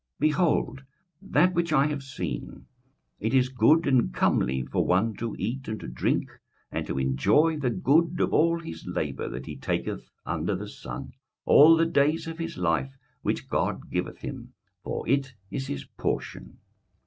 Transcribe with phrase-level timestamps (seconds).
[0.19, 0.83] 21:005:018 Behold
[1.21, 2.65] that which I have seen:
[3.19, 6.27] it is good and comely for one to eat and to drink,
[6.71, 11.11] and to enjoy the good of all his labour that he taketh under the sun
[11.45, 16.57] all the days of his life, which God giveth him: for it is his portion.